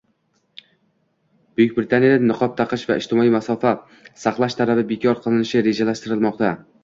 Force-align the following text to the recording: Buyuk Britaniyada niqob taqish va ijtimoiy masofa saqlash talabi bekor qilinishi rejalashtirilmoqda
Buyuk 1.59 1.75
Britaniyada 1.79 2.23
niqob 2.29 2.55
taqish 2.63 2.85
va 2.91 2.97
ijtimoiy 3.03 3.31
masofa 3.37 3.75
saqlash 4.23 4.57
talabi 4.63 4.87
bekor 4.95 5.23
qilinishi 5.27 5.63
rejalashtirilmoqda 5.69 6.51